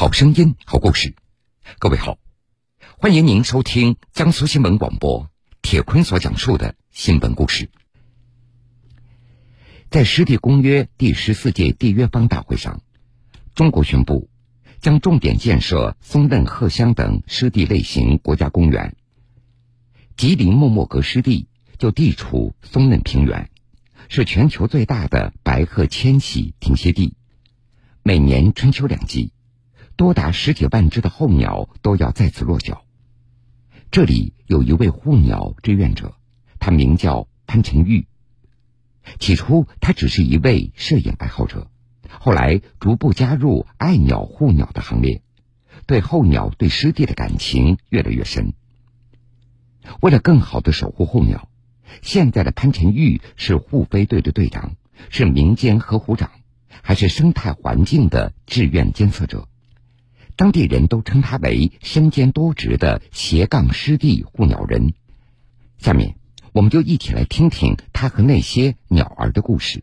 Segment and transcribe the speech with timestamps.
[0.00, 1.16] 好声音，好故事。
[1.80, 2.18] 各位好，
[2.98, 5.28] 欢迎您收听江苏新闻广播
[5.60, 7.68] 铁坤所讲述的新闻故事。
[9.90, 12.80] 在湿地公约第十四届缔约方大会上，
[13.56, 14.30] 中国宣布
[14.80, 18.94] 将重点建设松嫩鹤乡等湿地类型国家公园。
[20.16, 23.50] 吉林莫莫格湿地就地处松嫩平原，
[24.08, 27.16] 是全球最大的白鹤迁徙停歇地，
[28.04, 29.32] 每年春秋两季。
[29.98, 32.84] 多达十几万只的候鸟都要在此落脚。
[33.90, 36.14] 这里有一位护鸟志愿者，
[36.60, 38.06] 他名叫潘晨玉。
[39.18, 41.68] 起初，他只是一位摄影爱好者，
[42.20, 45.20] 后来逐步加入爱鸟护鸟的行列，
[45.86, 48.52] 对候鸟、对湿地的感情越来越深。
[50.00, 51.48] 为了更好的守护候鸟，
[52.02, 54.76] 现在的潘晨玉是护飞队的队长，
[55.10, 56.30] 是民间呵护长，
[56.82, 59.48] 还是生态环境的志愿监测者。
[60.38, 64.94] 当地人都称他为身兼多职的斜杠湿地护鸟人。
[65.78, 66.14] 下面，
[66.52, 69.82] 我们就一起来听听他和那些鸟儿的故事。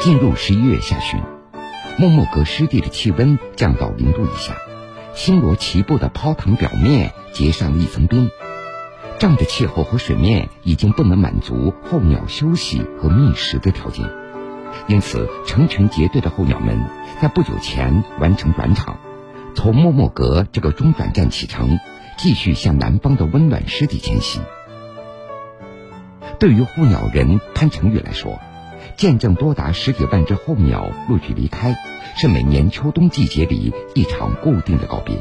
[0.00, 1.20] 进入十一月下旬，
[1.98, 4.56] 默默格湿地的气温降到零度以下，
[5.14, 8.30] 星罗棋布的泡塘表面结上了一层冰。
[9.20, 14.08] 这样的气候和水面已经不能满足候鸟休息和觅食的条件，
[14.88, 16.82] 因此成群结队的候鸟们
[17.20, 18.98] 在不久前完成转场，
[19.54, 21.78] 从默默阁这个中转站启程，
[22.16, 24.40] 继续向南方的温暖湿地迁徙。
[26.38, 28.40] 对于护鸟人潘成玉来说，
[28.96, 31.76] 见证多达十几万只候鸟陆续离开，
[32.16, 35.14] 是每年秋冬季节里一场固定的告别，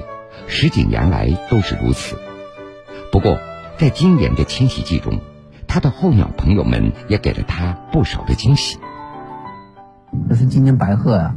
[0.47, 2.17] 十几年来都是如此。
[3.11, 3.37] 不过，
[3.79, 5.21] 在今年的迁徙季中，
[5.65, 8.77] 他的候鸟朋友们也给了他不少的惊喜。
[10.27, 11.35] 就是今年白鹤啊，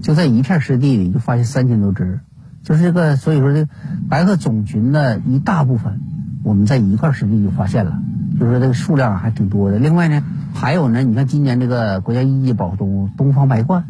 [0.00, 2.20] 就在一片湿地里就发现三千多只，
[2.62, 3.68] 就是这个，所以说这
[4.08, 6.00] 白鹤种群的一大部分，
[6.44, 8.00] 我们在一块湿地就发现了，
[8.40, 9.78] 就是说这个数量还挺多的。
[9.78, 13.82] 另外呢，还有呢，你看今年这个国家一级保护动物东方白鹳，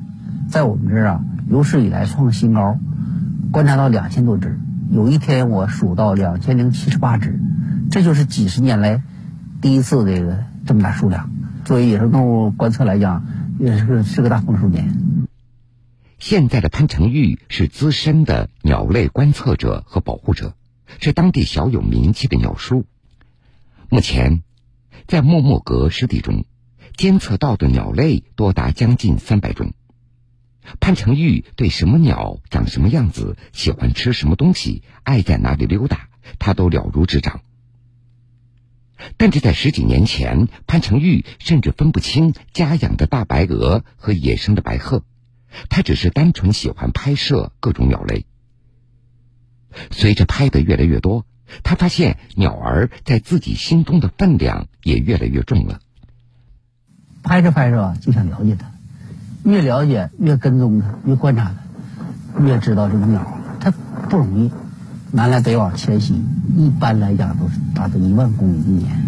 [0.48, 2.78] 在我们这儿啊有史以来创新高，
[3.52, 4.58] 观察到两千多只，
[4.90, 7.38] 有一天我数到两千零七十八只。
[7.92, 9.02] 这就是几十年来
[9.60, 11.30] 第一次这个这么大数量，
[11.66, 13.26] 作为野生动物观测来讲，
[13.58, 14.94] 也是个是个大丰收年。
[16.18, 20.54] 现在的潘成玉是资深的鸟类观测者和保护者，
[21.00, 22.86] 是当地小有名气的鸟叔。
[23.90, 24.42] 目前，
[25.06, 26.46] 在默默格湿地中，
[26.96, 29.74] 监测到的鸟类多达将近三百种。
[30.80, 37.42] 潘成玉对什么鸟长什么样子，喜欢吃什么东西，爱在哪里溜达，他都了如指掌。
[39.22, 45.04] 但是在十几年前，潘成玉甚至分不清家养的大白鹅和野生的白鹤，
[45.68, 48.26] 他只是单纯喜欢拍摄各种鸟类。
[49.92, 51.24] 随着拍的越来越多，
[51.62, 55.78] 他发现鸟儿在自己心中的分量也越来越重了。
[57.22, 58.72] 拍着拍着就想了解它，
[59.44, 61.54] 越了解越跟踪它，越观察
[62.34, 64.50] 它，越知道这个鸟它不容易。
[65.14, 66.14] 南来北往迁徙，
[66.56, 69.01] 一般来讲都是达到一万公里一年。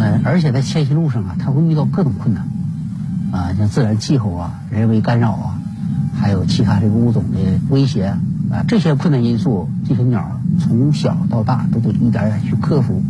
[0.00, 2.48] 嗯，而且在迁徙路上啊，它会遇到各种困难，
[3.32, 5.60] 啊，像自然气候啊、人为干扰啊，
[6.14, 7.38] 还有其他这个物种的
[7.68, 8.14] 威胁
[8.48, 13.02] 啊，这些困难因素，这些鸟从小到大都得一点点去克服。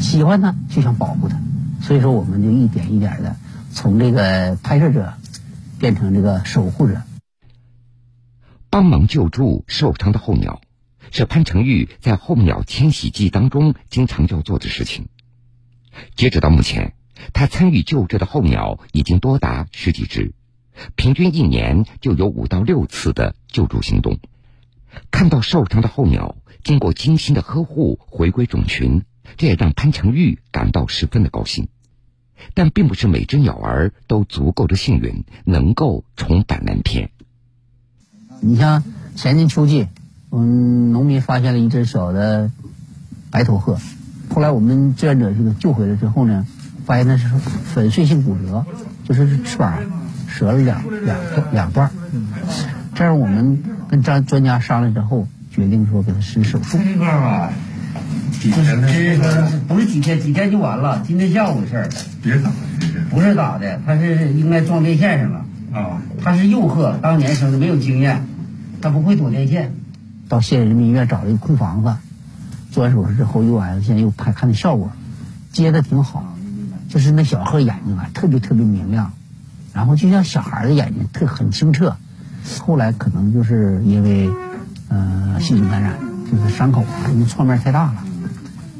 [0.00, 1.38] 喜欢它就想保护它，
[1.80, 3.36] 所以说我们就一点一点的
[3.70, 5.14] 从这个拍摄者
[5.78, 7.00] 变成这个守护者，
[8.70, 10.60] 帮忙救助受伤的候鸟。
[11.12, 15.06] 是潘成玉在候鸟迁徙季当中经常要做的事情。
[16.14, 16.94] 截止到目前，
[17.32, 20.32] 他参与救治的候鸟已经多达十几只，
[20.96, 24.18] 平均一年就有五到六次的救助行动。
[25.10, 29.02] 看到受伤的候鸟经过精心的呵护回归种群，
[29.36, 31.68] 这也让潘成玉感到十分的高兴。
[32.54, 37.10] 但并不是每只鸟儿都足够的幸运，能够重返蓝天。
[38.40, 38.82] 你像
[39.16, 39.88] 前年秋季。
[40.36, 42.50] 嗯农民发现了一只小的
[43.30, 43.78] 白头鹤，
[44.34, 46.44] 后来我们志愿者这个救回来之后呢，
[46.84, 47.28] 发现那是
[47.72, 48.66] 粉碎性骨折，
[49.04, 49.78] 就是翅膀
[50.36, 51.16] 折了两两
[51.52, 51.88] 两段。
[52.96, 56.78] 这样我们跟专专家商量之后，决定说给他施手术。
[56.78, 57.52] 这块吧，
[58.42, 61.88] 这个不是几天几天就完了，今天下午的事儿。
[62.20, 62.50] 别打，
[63.10, 65.44] 不是打的，他是应该撞电线上了。
[65.72, 68.26] 啊，他是幼鹤，当年生的，没有经验，
[68.82, 69.76] 他不会躲电线。
[70.28, 71.94] 到县人民医院找了一个空房子，
[72.74, 74.90] 做完手术之后又来了，现在又拍看的效果，
[75.52, 76.36] 接的挺好，
[76.88, 79.12] 就是那小鹤眼睛啊，特别特别明亮，
[79.72, 81.96] 然后就像小孩的眼睛，特很清澈。
[82.58, 84.28] 后来可能就是因为，
[84.88, 85.96] 呃，细菌感染，
[86.28, 88.04] 就是伤口啊，因为创面太大了，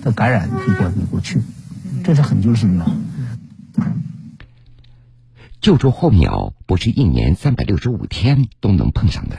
[0.02, 1.40] 它感染就过没过去，
[2.02, 2.84] 这是很揪心的。
[5.60, 9.38] 救助候鸟不是一年三百六十五天都能碰上的，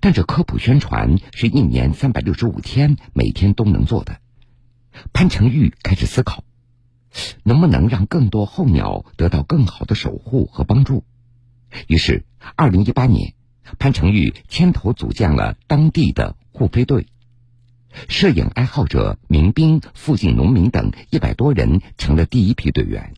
[0.00, 4.18] 但这科普宣传是一年三百六十五天每天都能做的。
[5.12, 6.44] 潘成玉开始思考，
[7.42, 11.04] 能不能让更多候鸟得到更好的守护和帮助。
[11.86, 12.24] 于是，
[12.54, 13.34] 二零一八年，
[13.78, 17.06] 潘成玉牵头组建了当地的护飞队，
[18.08, 23.14] 摄影爱好者、民兵、附近农民等一百多人成了第一批队员。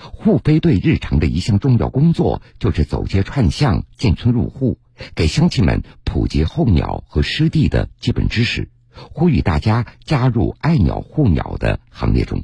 [0.00, 4.78] 护飞队日常的一项重要工作就是走街串巷、进村入户，
[5.14, 8.70] 给乡亲们普及候鸟和湿地的基本知识，
[9.12, 12.42] 呼吁大家加入爱鸟护鸟的行列中。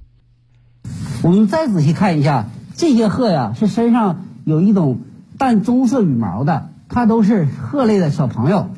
[1.23, 4.25] 我们再仔细看一下，这些鹤呀，是身上。
[4.45, 5.01] 有一种
[5.39, 8.71] 淡棕色羽毛的，它都是鹤类的小朋友，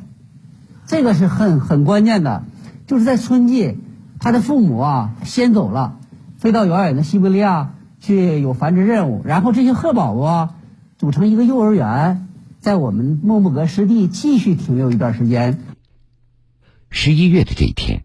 [0.87, 2.41] 这个是很很关键的。
[2.87, 3.77] 就是在春季，
[4.19, 5.99] 它的父母啊先走了，
[6.39, 10.55] 飞到遥远的西伯利亚去有繁殖任务，然后这些鹤宝宝
[10.97, 12.27] 组成一个幼儿园，
[12.59, 15.59] 在我们莫木格湿地继续停留一段时间。
[16.89, 18.03] 十一月的这一天。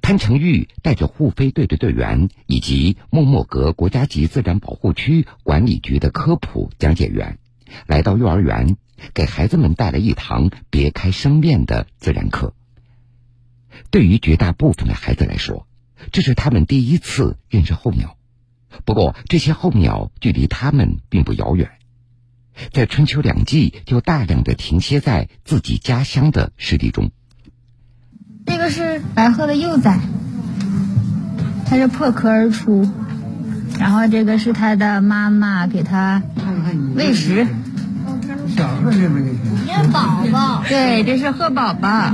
[0.00, 7.38] 潘成玉带着护飞队的队员以及莫莫格国家级自然保护区管理局的科普讲解员，
[7.86, 8.76] 来到幼儿园，
[9.12, 12.54] 给孩子们带来一堂别开生面的自然课。
[13.90, 15.66] 对于绝大部分的孩子来说，
[16.12, 18.16] 这是他们第一次认识候鸟。
[18.84, 21.70] 不过，这些候鸟距离它们并不遥远，
[22.72, 27.10] 在春秋两季就大量的停歇在自己家乡的湿地中。
[28.46, 30.00] 这个是白鹤的幼崽，
[31.66, 32.88] 它是破壳而出，
[33.78, 36.22] 然后这个是它的妈妈给它
[36.94, 37.46] 喂食。
[38.56, 39.24] 小鹤是不是？
[39.26, 40.64] 是宝宝。
[40.66, 42.10] 对，这是鹤宝宝。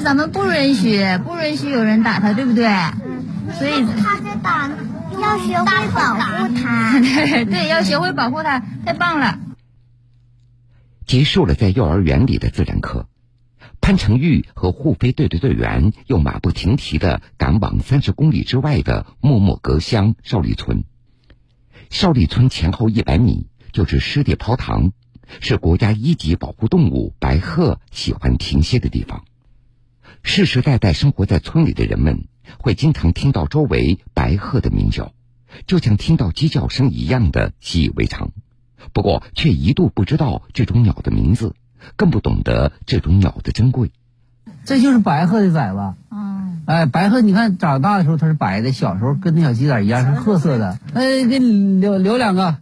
[0.00, 2.64] 是咱们不允许，不允许有人打他，对不对？
[3.58, 4.70] 所以他在打，
[5.20, 6.98] 要学会保护他。
[7.00, 9.38] 对对，要学会保护他，太棒了。
[11.04, 13.08] 结束了在幼儿园里的自然课，
[13.82, 20.84] 潘成玉和护飞队的队员又马不停蹄的赶往三十公里之外的默默格乡邵立村。
[21.90, 24.92] 邵立村前后一百米就是湿地泡塘，
[25.40, 29.24] 是国家一级保护动物白鹤喜欢停歇的地方。
[30.22, 32.24] 世世代代生活在村里的人们
[32.58, 35.12] 会经常听到周围白鹤的鸣叫，
[35.66, 38.30] 就像听到鸡叫声一样的习以为常。
[38.92, 41.54] 不过，却一度不知道这种鸟的名字，
[41.96, 43.90] 更不懂得这种鸟的珍贵。
[44.64, 45.94] 这就是白鹤的崽子。
[46.10, 46.62] 嗯。
[46.66, 50.78] 哎，白鹤，你看长大的时候它是白的，小时候跟那小鸡崽一样是褐色的。
[50.94, 52.58] 哎，给你留留两个，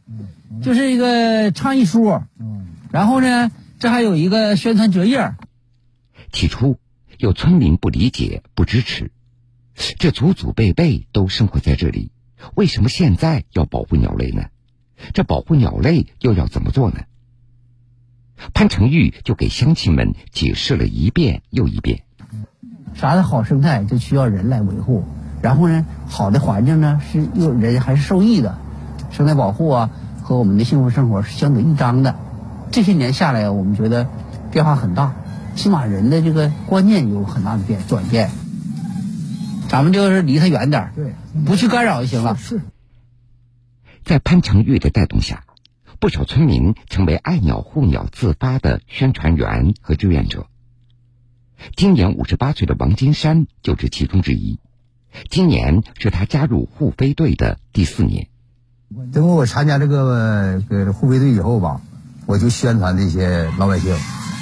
[0.62, 2.22] 就是一个倡议书。
[2.38, 2.66] 嗯。
[2.90, 5.34] 然后呢，这还有一个宣传折页。
[6.32, 6.78] 起初，
[7.18, 9.10] 有村民不理解、不支持，
[9.98, 12.12] 这祖祖辈辈都生活在这里，
[12.54, 14.44] 为什么现在要保护鸟类呢？
[15.14, 17.00] 这保护鸟类又要怎么做呢？
[18.54, 22.04] 潘成玉就给乡亲们解释了一遍又一遍。
[22.94, 25.02] 啥的好生态就需要人来维护，
[25.42, 28.56] 然后呢，好的环境呢是又人还是受益的，
[29.10, 29.90] 生态保护啊
[30.22, 32.14] 和我们的幸福生活是相得益彰的。
[32.70, 34.08] 这些年下来，我们觉得
[34.52, 35.16] 变化很大，
[35.58, 38.30] 起码人的这个观念有很大的变转变。
[39.68, 41.12] 咱们就是离他远点对，
[41.44, 42.36] 不去干扰就行了。
[42.36, 42.60] 是。
[44.04, 45.42] 在潘成玉的带动下，
[45.98, 50.46] 不少村民成为爱鸟护鸟自发的宣传员和志愿者。
[51.74, 54.60] 今年五十八岁的王金山就是其中之一。
[55.28, 58.28] 今年是他加入护飞队的第四年。
[59.12, 61.80] 等我参加这个个护飞队以后吧，
[62.26, 63.96] 我就宣传这些老百姓。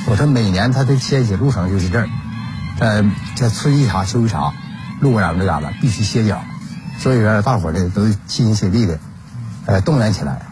[0.08, 2.08] 我说每年他的迁徙路程就是这儿，
[2.78, 4.54] 在在春一茬、秋一茬，
[5.00, 6.44] 路过咱们这嘎达必须歇脚。
[6.98, 9.00] 所以说，大伙儿呢都齐心协力的。
[9.66, 10.42] 呃，动员起来，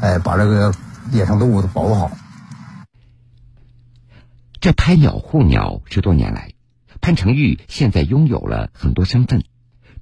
[0.00, 0.74] 哎，把这个
[1.12, 2.10] 野生动物都保护好。
[4.58, 6.52] 这拍鸟护鸟十多年来，
[7.02, 9.44] 潘成玉现在拥有了很多身份：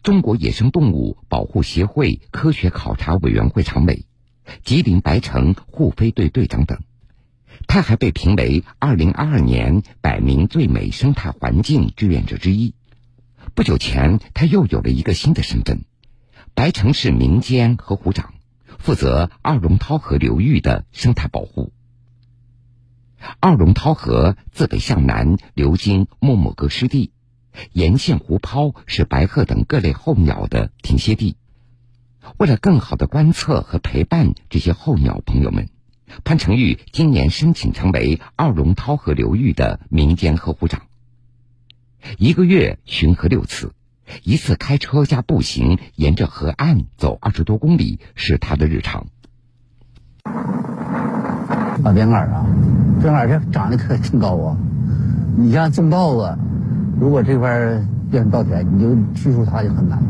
[0.04, 4.06] 中国野生动物保护协会科学考察委员会常委、
[4.62, 6.78] 吉林白城护飞队队长等。
[7.66, 12.74] 他还被评为二零二二年百名最美生态环境志愿者之一。
[13.54, 15.84] 不久前，他又有了一个新的身份：
[16.54, 18.34] 白城市民间河湖长。
[18.78, 21.72] 负责二龙涛河流域的生态保护。
[23.38, 27.12] 二龙涛河自北向南流经莫莫格湿地，
[27.72, 31.36] 沿线湖抛是白鹤等各类候鸟的停歇地。
[32.38, 35.68] 为了更好的观测和陪伴这些候鸟朋友们，
[36.24, 40.82] 潘成玉今年申请成为二龙涛河流域的民间呵护长。
[42.18, 43.72] 一个月巡河六次，
[44.22, 49.06] 一次开车加步行沿着河岸走二十多公里是他的日常。
[51.82, 52.46] 老边杆啊，
[53.00, 54.56] 边杆这长得可挺高啊。
[55.36, 56.38] 你像种稻子，
[57.00, 57.50] 如果这块
[58.10, 60.02] 变成稻田，你就去除它就很难。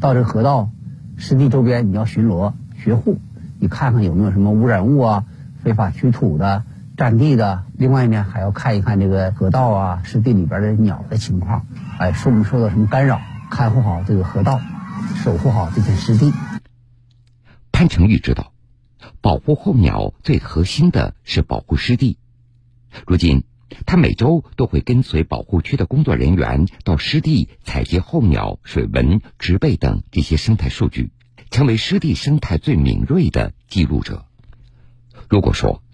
[0.00, 0.70] 到这河道。
[1.16, 3.20] 湿地周边你要巡逻巡护，
[3.64, 5.24] 你看看有没有什么污染物啊、
[5.62, 6.64] 非法取土的、
[6.98, 7.64] 占地的。
[7.78, 11.64] 另外呢，还要看一看这个河道啊、湿地里边的鸟的情况，
[11.98, 13.22] 哎，受没受到什么干扰？
[13.50, 14.60] 看护好这个河道，
[15.14, 16.30] 守护好这片湿地。
[17.72, 18.52] 潘成玉知道，
[19.22, 22.18] 保护候鸟最核心的是保护湿地。
[23.06, 23.44] 如今，
[23.86, 31.12] 他每周都会跟随保护区的工作人员到湿地采集候鸟、水文、植被等这些生态数据，
[31.54, 34.24] 成为湿地生态最敏锐的记录者。
[35.30, 35.84] 如果说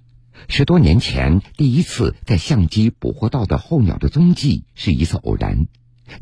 [0.49, 5.67] 十多年前第一次在相机捕获到的候鸟的踪迹是一次偶然，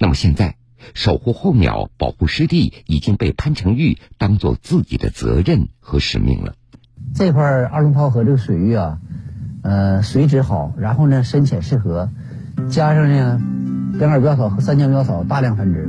[0.01, 0.57] 那么现在
[0.93, 6.57] 守护候鸟、保护湿地已经被潘成玉当做自己的责任和使命了。
[7.15, 8.99] 这块二龙泡河这个水域啊。
[9.63, 12.11] 呃，水质好，然后呢，深浅适合，
[12.71, 13.41] 加上呢，
[13.99, 15.89] 边杆苗草和三江苗草大量繁殖，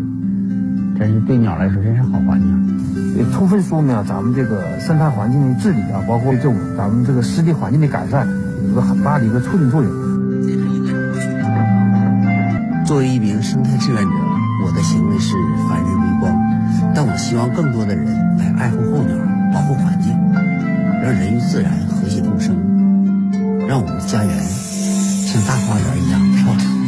[0.99, 8.27] 真是对鸟来说真是好环境，也充分说明了咱们这个生态环境的治理啊，包括这种咱们这个湿地环境的改善，
[8.67, 9.89] 有个很大的一个促进作用。
[12.85, 14.11] 作为一名生态志愿者，
[14.65, 15.33] 我的行为是
[15.69, 16.35] 凡人微光，
[16.93, 18.05] 但我希望更多的人
[18.37, 19.15] 来爱护候鸟，
[19.53, 20.13] 保护环境，
[21.01, 22.55] 让人与自然和谐共生。
[23.67, 26.78] 让我们的家园像大花园一样漂亮。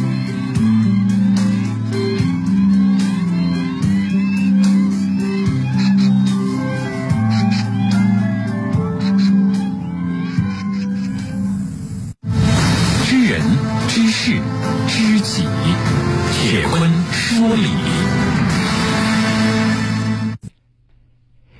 [16.52, 17.66] 铁坤说理。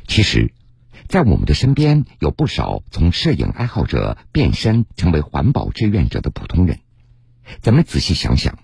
[0.06, 0.52] 其实。
[1.08, 6.80] 在我们的身边有不少从摄影爱好者变身成为环保志愿者的普通人，
[7.62, 8.58] 咱们仔细想想，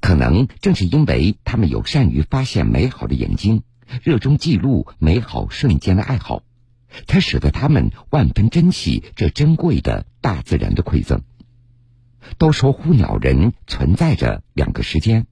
[0.00, 3.62] 可能正是因为他们有善于发现美好的眼睛，
[4.02, 6.42] 热衷记录美好瞬间的爱好，
[7.06, 11.22] 才使得他们万分珍惜这珍贵的大自然的馈赠。
[12.38, 15.26] 都说护鸟人存在着两个时间，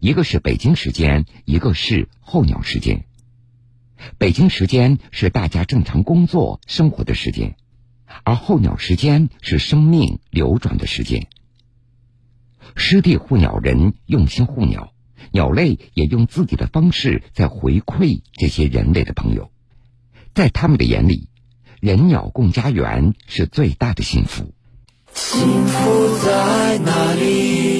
[0.00, 3.04] 一个是北京时间，一个是候鸟时间。
[4.18, 7.56] 北京时间是大家正常工作生活的时间，
[8.24, 11.28] 而候鸟时间是生命流转的时间。
[12.76, 14.92] 湿地护鸟人用心护鸟，
[15.32, 19.50] 鸟类也用自己的方式在回馈这些人类的朋友。
[20.34, 21.28] 在他们的眼里，
[21.80, 24.54] 人鸟共家园是最大的幸福。
[25.12, 27.79] 幸福在哪里？